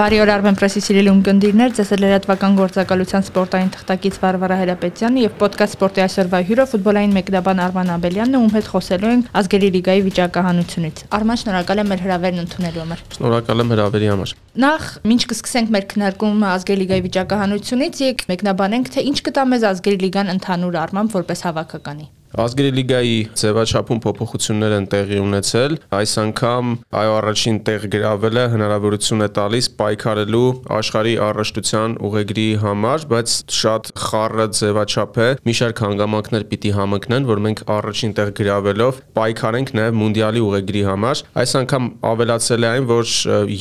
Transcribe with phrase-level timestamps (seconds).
[0.00, 5.34] Բարի օր Armen Press-ի սիրելի ունկնդիրներ, ձեզ էլ լրատվական գործակալության սպորտային թղթակից Վարվարա Հրապետյանը եւ
[5.42, 10.04] ոդկաստ սպորտի այսօրվա հյուրը ֆուտբոլային մեկնաբան Արման Աբելյանն է, ում հետ խոսելու ենք ազգերի լիգայի
[10.06, 14.32] վիճակահանությունից։ Արման, շնորհակալ եմ մեր հրավերն ընդունելու համար։ Շնորհակալ եմ հրավերի համար։
[14.64, 20.00] Նախ, ինչ կսկսենք մեր քննարկումը ազգերի լիգայի վիճակահանությունից, եկ մեկնաբանենք, թե ինչ կտա մեզ ազգերի
[20.06, 26.68] լիգան ընդհանուր առմամբ որպես հավաքականի։ Ազգերի լիգայի ձևաչափում փոփոխություններ են տեղի ունեցել։ Այս անգամ
[27.00, 30.42] այո առաջին տեղ գրավելը հնարավորություն է տալիս պայքարելու
[30.76, 37.42] աշխարհի առաջտության ուղեգրի համար, բայց շատ խառը ձևաչափ է։ Մի շարք հանգամանքներ պիտի համընկնեն, որ
[37.50, 43.12] մենք առաջին տեղ գրավելով պայքարենք նաև մունդիալի ուղեգրի համար։ Այս անգամ ավելացել է այն, որ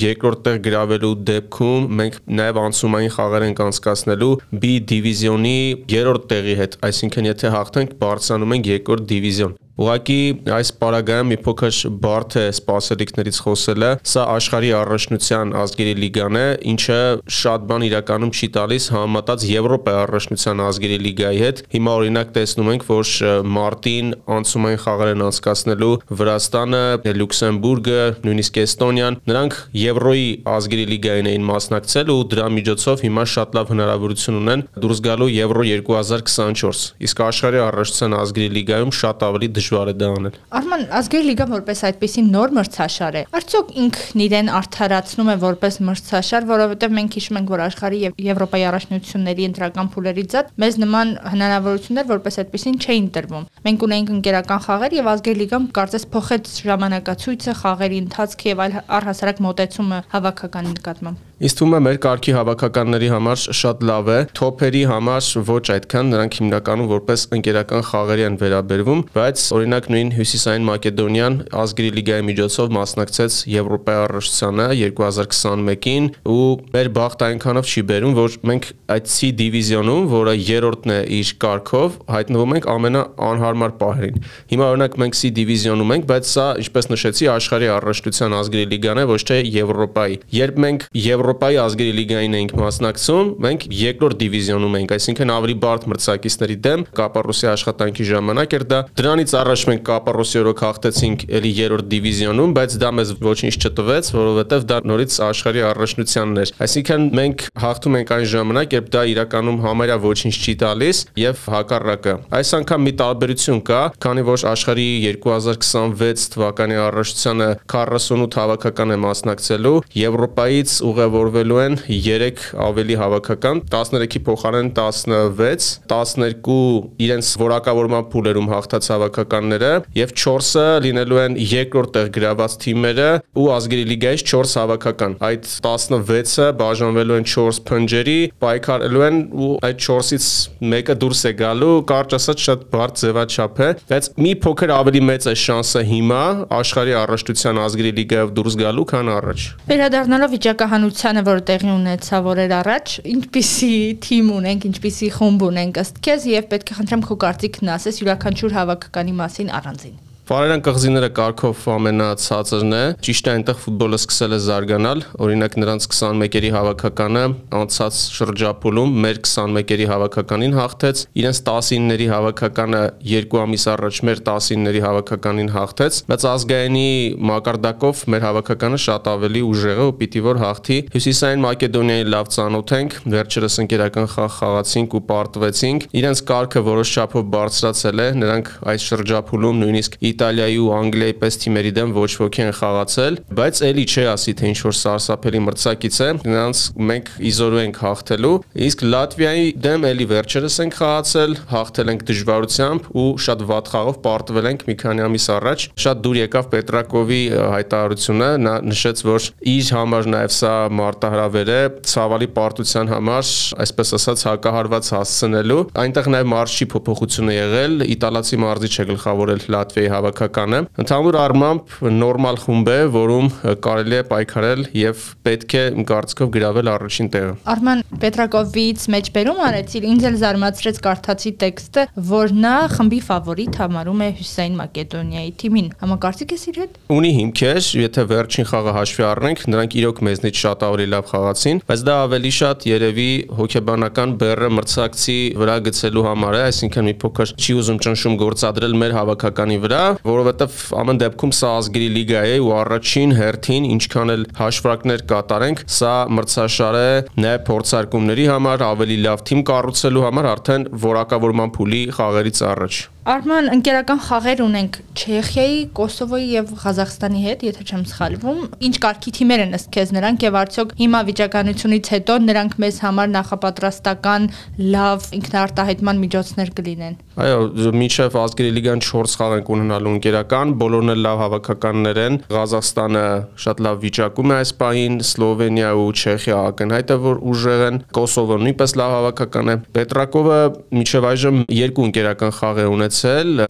[0.06, 5.58] երկրորդ տեղ գրավելու դեպքում մենք նաև անցումային խաղեր ենք անցկացնելու B դիվիզիոնի
[5.90, 11.78] երրորդ տեղի հետ, այսինքն եթե հաղթենք, բարձրանում ենք երկրորդ դիվիզիոն։ Ուղղակի այս պարագայում մի փոքր
[12.04, 16.98] բարդ է սպասելիքներից խոսելը։ Սա աշխարհի առաջնության ազգերի լիգան է, ինչը
[17.40, 22.84] շատ բան իրականում չի տալիս համեմատած Եվրոպայի առաջնության ազգերի լիգայի հետ։ Հիմա օրինակ տեսնում ենք,
[22.90, 23.14] որ
[23.56, 26.84] մարտին անցումային խաղեր են անցկացնելու Վրաստանը,
[27.20, 33.74] Լյուքսեմբուրգը, նույնիսկ Էստոնիան։ Նրանք Եվրոյի ազգերի լիգային էին մասնակցել ու դրա միջոցով հիմա շատ լավ
[33.74, 39.90] հնարավորություն ունեն դուրս գալու Եվրո 2024։ Իսկ աշխարհի առաջնության ազգերի լիգայում շատ ավելի դժ դժվար
[39.90, 45.30] է դա անել։ Արման ազգերի լիգան որպես այդպեսի նոր մրցաշար է։ Արդյոք ինքն իրեն արդարացնում
[45.30, 50.52] է որպես մրցաշար, որովհետև մենք հիշում ենք, որ աշխարհի եւ Եվրոպայի առաջնությունների ընտրական փուլերից զատ
[50.64, 56.06] մեզ նման հնարավորություններ որպես այդպեսին չէին տրվում։ Մենք ունենք ընկերական խաղեր եւ ազգերի լիգան կարծես
[56.16, 62.34] փոխեց ժամանակացույցը, խաղերի ընթացքը եւ այլ առհասարակ մոտեցումը հավաքականի նկատմամբ։ Իսկ թվում է մեր կարգի
[62.36, 68.36] հավաքականների համար շատ լավ է, թոփերի համար ոչ այդքան, նրանք հիմնականում որպես ընկերական խաղերի են
[68.42, 76.90] վերաբերվում, բայց օրինակ նույն Հյուսիսային Մակեդոնիան ազգերի լիգայի միջոցով մասնակցեց Եվրոպայի առաջնությանը 2021-ին ու մեր
[76.96, 82.56] բախտ այնքանով չի բերում, որ մենք այդ C դիվիզիոնում, որը երրորդն է իր կարգով, հայտնվում
[82.60, 88.38] ենք ամենաանհարմար պահերին։ Հիմա օրինակ մենք C դիվիզիոնում ենք, բայց սա, ինչպես նշեցի, աշխարհի առաջնության
[88.40, 94.20] ազգերի լիգան է, ոչ թե Եվրոպայի։ Երբ մենք Եվրոպայի ազգերի լիգային ենք մասնակցում, մենք երկրորդ
[94.24, 99.84] դիվիզիոնում ենք, այսինքն ավելի բարդ մրցակիցների դեմ Կապարոսի աշխատանքի ժամանակ էր դա։ Դրանից առաջ մենք
[99.88, 106.42] Կապարոսիորոք հաղթեցինք էլի երրորդ դիվիզիոնում, բայց դա մեզ ոչինչ չտվեց, որովհետև դա նորից աշխարհի առաջնությանն
[106.44, 111.44] էր։ Այսինքն մենք հաղթում ենք այն ժամանակ, երբ դա իրականում համարյա ոչինչ չի տալիս եւ
[111.56, 119.00] հակառակը։ Այս անգամ մի տարբերություն կա, քանի որ աշխարհի 2026 թվականի առաջնությանը 48 հավաքական է
[119.08, 126.60] մասնակցելու, Եվրոպայից ուղևորվելու են 3 ավելի հավաքական, 13-ի փոխարեն 16, 12
[127.08, 133.10] իրենց որակավորման փուլերում հաղթած հավաքական հավաքականները եւ 4-ը լինելու են երկրորդ տեղ գրաված թիմերը
[133.40, 139.84] ու ազգերի լիգայից 4 հավաքական։ Այդ 16-ը բաժանվելու են 4 փնջերի, պայքարելու են ու այդ
[139.86, 140.28] 4-ից
[140.74, 145.30] մեկը դուրս է գալու, կարճ ասած շատ բարդ ձևաչափ է, բայց մի փոքր ավելի մեծ
[145.30, 146.24] է շանսը հիմա
[146.60, 152.96] աշխարհի առաջնության ազգերի լիգայով դուրս գալու, քան առաջ։ Վերադառնալով վիճակահանությանը, որ տեղի ունեցավ օրեր առաջ,
[153.14, 153.74] ինչպիսի
[154.06, 158.56] թիմ ունենք, ինչպիսի խումբ ունենք ըստ քեզ եւ պետք է խնդրեմ քո կարծիքն ասես յուրաքանչյուր
[158.60, 165.00] հավաքականի մասին առանձին։ Վարերան կղզիները կարգով ամենացածրն է։ Ճիշտ է, այնտեղ ֆուտբոլը սկսել է զարգանալ։
[165.26, 167.24] Օրինակ նրանց 21-երի հավաքականը
[167.60, 175.50] անցած շրջափուլում մեր 21-երի հավաքականին հաղթեց, իրենց 19-ների հավաքականը 2 ամիս առաջ մեր 19-ների հավաքականին
[175.56, 176.86] հաղթեց, բայց ազգայինի
[177.32, 182.76] մակարդակով մեր հավաքականը շատ ավելի ուժեղ է ու պիտի որ հաղթի։ Հյուսիսային Մակեդոնիայի լավ ծանոթ
[182.78, 188.90] ենք, վերջերս ընկերական խաղ խաղացինք ու պարտվեցինք։ Իրենց կարգը որոշ չափով բարձրացել է, նրանք այս
[188.94, 194.04] շրջափուլում նույնիսկ Իտալիայի ու Անգլիայի պես թիմերի դեմ ոչ ոքի են խաղացել, բայց էլի չի
[194.12, 198.34] ասի թե ինչ որ սարսափելի մրցակից է, նրանց մենք իզորու ենք հաղթելու,
[198.68, 204.50] իսկ Լատվիայի դեմ էլի վերջերս ենք խաղացել, հաղթել ենք դժվարությամբ ու շատ վատ խաղով պարտվել
[204.50, 207.22] ենք մի քանի ամիս առաջ։ Շատ դուր եկավ Պետրակովի
[207.56, 211.62] հայտարարությունը, նա նշեց, որ իր համար նաև սա մարտահրավեր է
[211.94, 213.32] ցավալի պարտության համար,
[213.64, 219.92] այսպես ասած հակահարված հասցնելու։ Այնտեղ նաև մարշի փոփոխություն է եղել, իտալացի մարզիչ է գլխավորել Լատվիայի
[219.94, 223.28] հավաք հավաքականը։ Ընդհանուր առմամբ նորմալ խումբ է, որում
[223.64, 230.08] կարելի է պայքարել եւ պետք է կարծիքով գրավել առաջին տեղը։ Արման Պետրակովից մեջբերում արեցի, ինձ
[230.10, 236.46] էլ զարմացրեց կարդացի տեքստը, որ նա խմբի ֆավորիտ համարում է Հյուսեյն Մակեդոնիայի թիմին։ Համակարծիք ես
[236.50, 241.10] իր հետ։ Ունի հիմքեր, եթե վերջին խաղը հաշվի առնենք, նրանք իրոք մեզնից շատ ավելի լավ
[241.10, 243.10] խաղացին, բայց դա ավելի շատ երևի
[243.40, 248.96] հոգեբանական բեռը մրցակցի վրա գցելու համար է, այսինքն մի փոքր չի ուզում ճնշում գործադրել մեր
[249.00, 255.04] հավաքականի վրա, որովհետև ամեն դեպքում սա ազգերի լիգա է ու առաջին հերթին ինչքան էլ հաշվարկներ
[255.10, 256.88] կատարենք, սա մրցաշար է
[257.26, 264.00] նաև փորձարկումների համար, ավելի լավ թիմ կառուցելու համար արդեն որակավորման փուլի խաղերից առաջ։ Արման ընկերական
[264.04, 269.70] խաղեր ունենք Չեխիայի, Կոսովոյի եւ Ղազախստանի հետ, եթե չեմ սխալվում։ Ինչ կարգի թիմեր են ըստ
[269.72, 274.28] քեզ նրանք եւ արդյոք հիմա վիճականությունից հետո նրանք մեզ համար նախապատրաստական
[274.76, 277.40] լավ ինքնարտահայտման միջոցներ կլինեն։ Այո,
[277.80, 283.06] միջև ազգերի լիգան 4 խաղ են ունենալու ընկերական, բոլորն էլ լավ հավաքականներ են։ Ղազախստանը
[283.44, 288.40] շատ լավ վիճակում է այս պահին, Սլովենիա ու Չեխիա ակնհայտ է որ ուժեղ են, Կոսովը
[288.44, 290.40] նույնպես լավ հավաքական է։ Պետրակովը
[290.80, 292.89] միջև այժմ երկու ընկերական խաղ է ունեցել,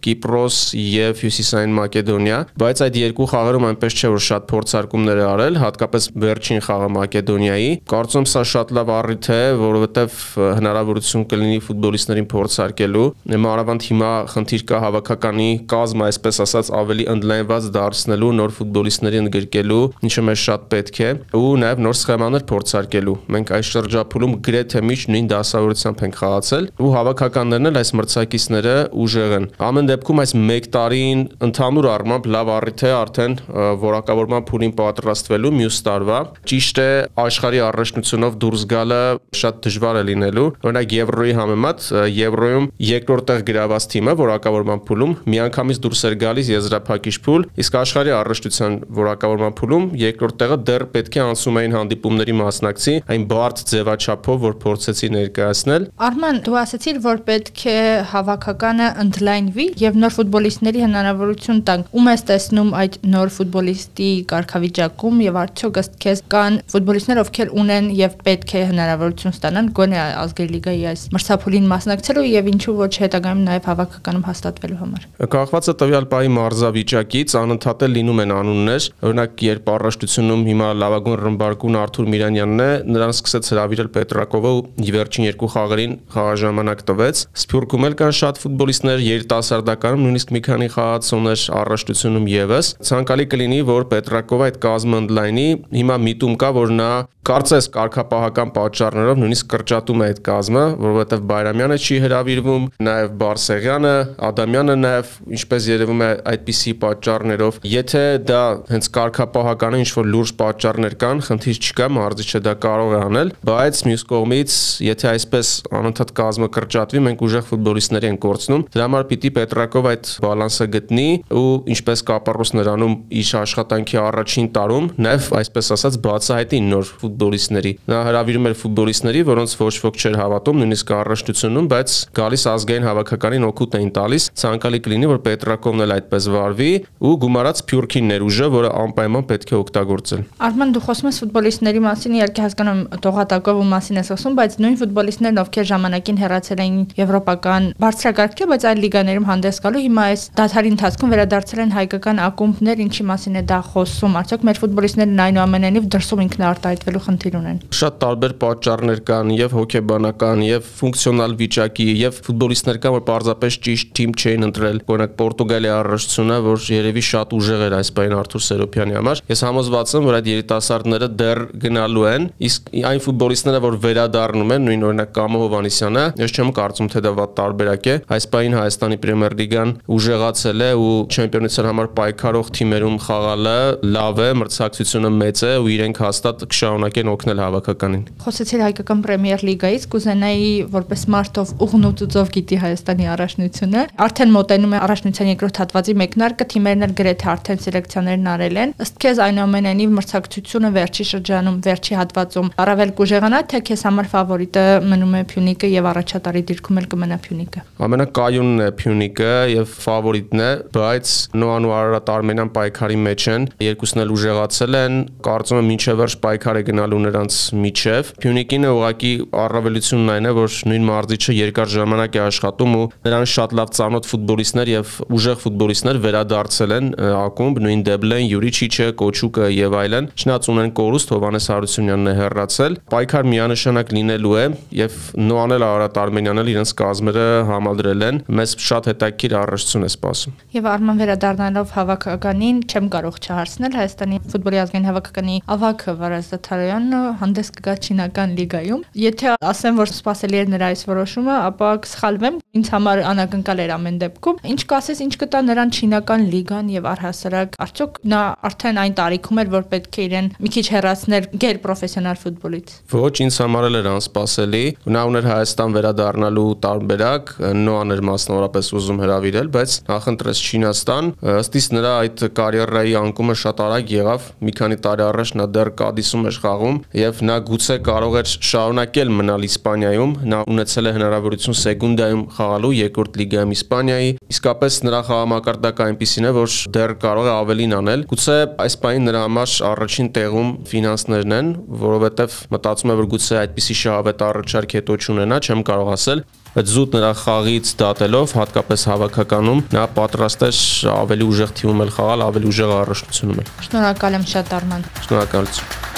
[0.07, 5.59] Կիպրոս եւ Հյուսիսային Մակեդոնիա, բայց այդ երկու խաղերում այնպես չէ որ շատ փորձարկումներ է արել,
[5.63, 10.17] հատկապես վերջին խաղը Մակեդոնիայի։ Կարծում սա շատ լավ առիթ է, որովհետեւ
[10.59, 17.69] հնարավորություն կլինի ֆուտբոլիստներին փորձարկելու։ Հիմա Մանավանդ հիմա խնդիր կա հավաքականի կազմը, այսպես ասած, ավելի ընդլայնված
[17.75, 21.09] դարձնելու, նոր ֆուտբոլիստների ընդգրկելու, ինչը մեզ շատ պետք է,
[21.39, 26.93] ու նաև նոր սխեմաներ փորձարկելու։ Մենք այս շրջափուլում գրեթե միշտ նույն դասավորությամբ ենք խաղացել, ու
[26.93, 32.83] հավաքականներն էլ այս մրցակիցները ուժեղ են։ Ամեն դեպքում այս 1 տարին ընդհանուր առմամբ լավ առիթ
[32.89, 33.35] է արդեն
[33.83, 36.89] որակավորման փուլին պատրաստվելու մյուս տարվա։ Ճիշտ է,
[37.23, 39.01] աշխարհի առաջնությունով դուրս գալը
[39.39, 41.87] շատ դժվար է լինելու։ Օրինակ Եվրոյի համեմատ
[42.19, 48.13] Եվրոյում երկրորդ տեղ գրաված թիմը որակավորման փուլում միանգամից դուրս էր գալիս եզրափակիչ փուլ, իսկ աշխարհի
[48.19, 54.55] առաջնության որակավորման փուլում երկրորդ տեղը դեռ պետք է անցումային հանդիպումների մասնակցի, այն բարդ ձևաչափով, որ
[54.63, 57.79] փորձեցի ներկայացնել։ Արման, դու ասացիր, որ պետք է
[58.13, 65.39] հավաքականը ընդլայնվի եւ նոր ֆուտբոլիստների հնարավորություն տանք։ Ում ես տեսնում այդ նոր ֆուտբոլիստի կարգավիճակում եւ
[65.43, 70.83] արդյոք ըստ քեզ կան ֆուտբոլիստներ, ովքեր ունեն եւ պետք է հնարավորություն ստանան գոնե ազգերի լիգայի
[70.89, 76.31] այս մրցափուլին մասնակցելու եւ ինչու ոչ հետագայում նաև հավաքականում հաստատվելու համար։ Կախված է տվյալ պահի
[76.39, 83.13] մարզավիճակից, անընդհատ լինում են անուններ, օրինակ երբ առաջնությունում հիմա լավագույն ռմբարկուն Արթուր Միրանյանն է, նրան
[83.15, 90.03] սկսեց հravirել Պետրակովը ու վերջին երկու խաղերին խաղաժամանակ տվեց։ Սփյուռքում էլ կան շատ ֆուտբոլիստներ, երիտասարդականում
[90.05, 95.47] նույնիսկ մի քանի խաղացողներ առաջնությունում եւս։ Ցանկալի կլինի, որ Պետրակովը այդ կազմը ընդլայնի։
[95.79, 96.91] Հիմա միտում կա, որ նա
[97.29, 103.91] կարծես կարգապահական պատճառներով նույնիսկ կրճատում է այդ կազմը, որովհետև Բայրամյանը չի հravirվում, նաև Բարսեղյանը,
[104.29, 108.41] Ադամյանը նաև ինչպես երևում է այդպիսի պատճառներով, եթե դա
[108.71, 113.83] հենց կարգապահականը ինչ որ լուրջ պատճառներ կան, խնդիր չկա, մարզիչը դա կարող է անել, բայց
[113.89, 114.57] մյուս կողմից,
[114.89, 120.11] եթե այսպես անընդհատ կազմը կրճատվի, մենք ուժեղ ֆուտբոլիստների ենք կորցնում։ Դրա համար պիտի Պետրակով այդ
[120.25, 121.07] բալանսը գտնի
[121.39, 127.99] ու ինչպես Կապարոս նրանում իր աշխատանքի առաջին տարում նաև այսպես ասած բացահայտի նոր ֆուտբոլիստների։ Նա
[128.09, 133.45] հravirում էր ֆուտբոլիստների, որոնց ոչ ոք չէր հավատում, նույնիսկ առաջնությունում, բայց գալիս ազգային հավաք քաղաքականին
[133.49, 136.69] օգուտ էին տալիս, ցանկալի կլինի, որ Պետրակովն էլ այդպես վարվի
[137.09, 142.17] ու գումարած Փյուրքին ներուժը, որը անպայման պետք է օգտագործել։ Արման դու խոսում ես ֆուտբոլիստների մասին,
[142.19, 147.69] իհարկե հասկանում Տողատակով ու մասին ես ասում, բայց նույն ֆուտբոլիստներն, ովքեր ժամանակին հեռացել էին եվրոպական
[147.79, 152.79] բարձրակարգ չէ, բայց այլ լիգաներում հանդես գալու, հիմա այս դաթարի ընթացքում վերադարձել են հայկական ակումբներ,
[152.85, 158.33] ինչի մասին է դա խոսում։ Արդյոք մեր ֆուտբոլիստներն այնուամենայնիվ դրսում ինքնարտահայտվելու խնդիր ունեն։ Շատ տարբեր
[158.43, 164.47] պատճառներ կան, եւ հոգեբանական, եւ ֆունկցիոնալ վիճակի, եւ ֆուտբոլիստներ կան, որ պարզապես ճիշտ թիմ չէին
[164.49, 169.43] ընտրել։ Օրինակ Պորտուգալիա առաջությունը, որ երևի շատ ուժեղ էր այս բային Արթուր Սերոփյանի համար։ Ես
[169.49, 174.85] համոզված եմ, որ այդ երիտասարդները դեռ գնալու են, իսկ այն ֆուտբոլիստները, որ վերադառնում են, նույն
[174.89, 179.33] օրինակ Կամո Հովանիսյանը, ես չեմ կարծում, թե դա վատ տարբերակ է։ Այս բային Հայաստանի Պրեմիեր
[179.39, 183.57] լիգան ուժեղացել է ու չեմպիոնության համար պայքարող թիմերում խաղալը
[183.95, 189.87] լավ է, մրցակցությունը մեծ է ու իրենք հաստատ կշարունակեն օգնել հավաքականին։ Խոսեցիր հայկական Պրեմիեր լիգայից,
[189.93, 196.45] կուզենայի որպես մարտով ուղնուծուծով գիտի Հայաստան Հայաստանի առաջնությունը։ Արդեն մոտենում է առաջնության երկրորդ հատվածի մեկնարկը,
[196.53, 202.51] թիմերն էլ գրեթե արդեն սելեկցիաներն արել են։ Ըստ քեզ այնուամենայնիվ մրցակցությունը վերջի շրջանում, վերջի հատվածում
[202.63, 207.63] առավել կուժեղանա, թե քեզ համար ֆավորիտը մնում է Փյունիկը եւ առաջատարի դիրքում էլ կմնա Փյունիկը։
[207.89, 214.03] Ամենակայունն է Փյունիկը եւ ֆավորիտն է, բայց Նոան ու Արարատ Արմենիան պայքարի մեջ են, երկուսն
[214.03, 220.13] էլ ուժեղացել են, կարծում եմ մինչև վերջ պայքար է գնալու նրանց միջև։ Փյունիկինը ուղղակի առավելությունն
[220.15, 224.71] այն է, որ նույն մարզիչը երկար ժամանակ է աշխատում ու նրան շատ լավ ծանոթ ֆուտբոլիստներ
[224.73, 231.13] եւ ուժեղ ֆուտբոլիստներ վերադարձել են ակումբ, նույն Դեբլեն, Յուրիչիչը, Կոչուկը եւ այլն։ Չնայած ունեն կորուստ
[231.15, 234.45] Հովանես Հարությունյանն է հեռացել։ Պայքար միանշանակ լինելու է
[234.79, 234.97] եւ
[235.29, 240.67] Նոանել Արարատ Արմենյանն էլ իրենց կազմերը համալրել են։ Մեզ շատ հետաքրքիր առաջություն է սպասում։ Եվ
[240.69, 247.75] Արման վերադառնալով հավաքականին չեմ կարող չհարցնել Հայաստանի ֆուտբոլի ազգային հավաքականի ավակը Վարազ Դաթարյանն հանդես կգա
[247.79, 253.63] Չինական լիգայում։ Եթե ասեմ, որ սպասելի էր նրա այս որոշումը, ապա կսխալվեմ։ Ինձ համար անակնկալ
[253.63, 258.79] էր ամեն դեպքում։ Ինչ կասես, ինչ կտա նրան Չինական լիգան եւ առհասարակ արդյոք նա արդեն
[258.83, 263.39] այն տարիքում էր, որ պետք է իրեն մի քիչ հեռացներ գեր պրոֆեսիոնալ ֆուտբոլից։ Ոչ, ինձ
[263.43, 269.47] համար էլ էր անսպասելի։ Նա ուներ Հայաստան վերադառնալու տարբերակ, նոան էր մասնավոր մասնավորապես ուզում հravirել,
[269.53, 271.07] բայց նախընտրեց Չինաստան։
[271.39, 275.69] Ըստ իս նրա այդ կարիերայի անկումը շատ արագ եղավ։ Մի քանի տարի առաջ նա դեռ
[275.79, 281.59] Կադիսում էր խաղում եւ նա գուցե կարող էր շարունակել մնալ Իսպանիայում։ Նա ունեցել է հնարավորություն
[281.59, 287.75] Սեգունդայում խաղալու երկրորդ լիգայում Իսպանիայի։ Իսկապես նրա խաղամակարդակը այնպեսին է, որ դեռ կարող է ավելին
[287.79, 291.49] անել։ Գուցե այս պահին նրա համար առաջին տեղում ֆինանսներն են,
[291.83, 296.23] որովհետեւ մտածում է, որ գուցե այդպիսի շահավետ առաջարկ հետո չունենա, չեմ կարող ասել,
[296.67, 300.51] զուտ նրա խաղից դատելով, հատկապես հավաքականում, նա պատրաստ է
[300.95, 305.88] ավելի ուժեղ թիմում էլ խաղալ, ավելի ուժեղ առաջնությունում էլ։ Շնորհակալ եմ շատ Արման։ Շնորհակալություն։